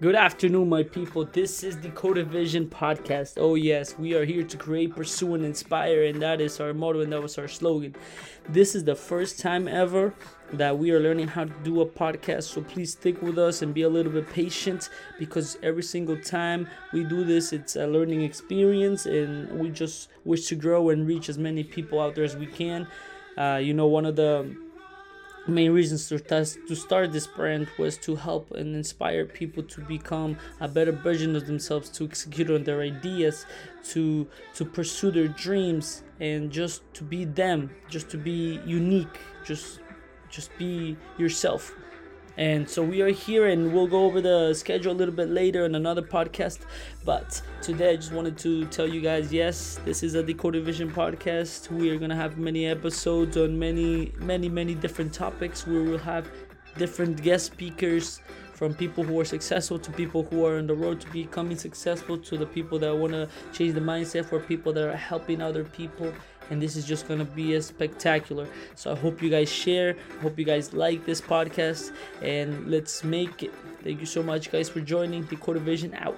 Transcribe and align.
Good 0.00 0.14
afternoon, 0.14 0.70
my 0.70 0.82
people. 0.82 1.26
This 1.26 1.62
is 1.62 1.78
the 1.78 1.90
Code 1.90 2.16
Vision 2.28 2.68
podcast. 2.68 3.34
Oh, 3.36 3.54
yes, 3.54 3.98
we 3.98 4.14
are 4.14 4.24
here 4.24 4.42
to 4.42 4.56
create, 4.56 4.96
pursue, 4.96 5.34
and 5.34 5.44
inspire, 5.44 6.04
and 6.04 6.22
that 6.22 6.40
is 6.40 6.58
our 6.58 6.72
motto, 6.72 7.00
and 7.00 7.12
that 7.12 7.20
was 7.20 7.36
our 7.36 7.48
slogan. 7.48 7.94
This 8.48 8.74
is 8.74 8.84
the 8.84 8.94
first 8.94 9.38
time 9.38 9.68
ever 9.68 10.14
that 10.54 10.78
we 10.78 10.90
are 10.92 11.00
learning 11.00 11.28
how 11.28 11.44
to 11.44 11.52
do 11.64 11.82
a 11.82 11.86
podcast, 11.86 12.44
so 12.44 12.62
please 12.62 12.92
stick 12.92 13.20
with 13.20 13.38
us 13.38 13.60
and 13.60 13.74
be 13.74 13.82
a 13.82 13.90
little 13.90 14.10
bit 14.10 14.30
patient 14.30 14.88
because 15.18 15.58
every 15.62 15.82
single 15.82 16.16
time 16.16 16.66
we 16.94 17.04
do 17.04 17.22
this, 17.22 17.52
it's 17.52 17.76
a 17.76 17.86
learning 17.86 18.22
experience, 18.22 19.04
and 19.04 19.52
we 19.52 19.68
just 19.68 20.08
wish 20.24 20.46
to 20.46 20.54
grow 20.54 20.88
and 20.88 21.06
reach 21.06 21.28
as 21.28 21.36
many 21.36 21.62
people 21.62 22.00
out 22.00 22.14
there 22.14 22.24
as 22.24 22.36
we 22.36 22.46
can. 22.46 22.86
Uh, 23.36 23.60
you 23.62 23.74
know, 23.74 23.86
one 23.86 24.06
of 24.06 24.16
the 24.16 24.50
main 25.50 25.72
reasons 25.72 26.08
to 26.08 26.18
test, 26.18 26.58
to 26.68 26.74
start 26.76 27.12
this 27.12 27.26
brand 27.26 27.68
was 27.78 27.96
to 27.98 28.16
help 28.16 28.50
and 28.52 28.74
inspire 28.74 29.24
people 29.26 29.62
to 29.64 29.80
become 29.82 30.36
a 30.60 30.68
better 30.68 30.92
version 30.92 31.36
of 31.36 31.46
themselves 31.46 31.90
to 31.90 32.04
execute 32.04 32.50
on 32.50 32.64
their 32.64 32.80
ideas 32.80 33.46
to 33.84 34.26
to 34.54 34.64
pursue 34.64 35.10
their 35.10 35.28
dreams 35.28 36.02
and 36.20 36.50
just 36.50 36.82
to 36.94 37.02
be 37.04 37.24
them 37.24 37.70
just 37.88 38.08
to 38.10 38.18
be 38.18 38.60
unique 38.64 39.18
just 39.44 39.80
just 40.28 40.50
be 40.58 40.96
yourself 41.18 41.74
and 42.40 42.66
so 42.66 42.82
we 42.82 43.02
are 43.02 43.10
here 43.10 43.48
and 43.48 43.70
we'll 43.70 43.86
go 43.86 44.06
over 44.06 44.22
the 44.22 44.54
schedule 44.54 44.92
a 44.92 44.98
little 45.00 45.14
bit 45.14 45.28
later 45.28 45.66
in 45.66 45.74
another 45.74 46.00
podcast. 46.00 46.60
But 47.04 47.42
today 47.60 47.90
I 47.90 47.96
just 47.96 48.12
wanted 48.12 48.38
to 48.38 48.64
tell 48.68 48.88
you 48.88 49.02
guys 49.02 49.30
yes, 49.30 49.78
this 49.84 50.02
is 50.02 50.14
a 50.14 50.22
Decoded 50.22 50.64
Vision 50.64 50.90
podcast. 50.90 51.70
We 51.70 51.90
are 51.90 51.98
going 51.98 52.08
to 52.08 52.16
have 52.16 52.38
many 52.38 52.66
episodes 52.66 53.36
on 53.36 53.58
many, 53.58 54.14
many, 54.16 54.48
many 54.48 54.74
different 54.74 55.12
topics. 55.12 55.66
We 55.66 55.82
will 55.82 55.98
have 55.98 56.30
different 56.78 57.22
guest 57.22 57.44
speakers 57.44 58.22
from 58.54 58.72
people 58.72 59.04
who 59.04 59.20
are 59.20 59.24
successful 59.26 59.78
to 59.78 59.90
people 59.90 60.22
who 60.22 60.46
are 60.46 60.56
on 60.56 60.66
the 60.66 60.74
road 60.74 61.02
to 61.02 61.10
becoming 61.10 61.58
successful 61.58 62.16
to 62.16 62.38
the 62.38 62.46
people 62.46 62.78
that 62.78 62.96
want 62.96 63.12
to 63.12 63.28
change 63.52 63.74
the 63.74 63.80
mindset 63.80 64.24
for 64.24 64.40
people 64.40 64.72
that 64.72 64.88
are 64.88 64.96
helping 64.96 65.42
other 65.42 65.64
people 65.64 66.10
and 66.50 66.60
this 66.60 66.76
is 66.76 66.84
just 66.84 67.08
gonna 67.08 67.24
be 67.24 67.54
a 67.54 67.62
spectacular. 67.62 68.46
So 68.74 68.92
i 68.92 68.94
hope 68.94 69.22
you 69.22 69.30
guys 69.30 69.50
share 69.50 69.96
hope 70.22 70.38
you 70.38 70.44
guys 70.44 70.72
like 70.72 71.04
this 71.04 71.20
podcast 71.20 71.92
and 72.22 72.70
let's 72.70 73.02
make 73.04 73.42
it. 73.42 73.52
Thank 73.82 74.00
you 74.00 74.06
so 74.06 74.22
much 74.22 74.50
guys 74.52 74.68
for 74.68 74.80
joining. 74.80 75.24
The 75.26 75.36
Code 75.36 75.58
Vision 75.58 75.94
out 75.94 76.16